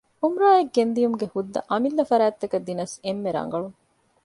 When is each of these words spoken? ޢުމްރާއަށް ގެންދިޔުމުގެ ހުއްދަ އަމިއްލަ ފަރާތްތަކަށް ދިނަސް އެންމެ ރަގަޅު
ޢުމްރާއަށް 0.21 0.71
ގެންދިޔުމުގެ 0.75 1.27
ހުއްދަ 1.33 1.59
އަމިއްލަ 1.69 2.03
ފަރާތްތަކަށް 2.11 2.65
ދިނަސް 2.67 2.95
އެންމެ 3.05 3.29
ރަގަޅު 3.35 3.67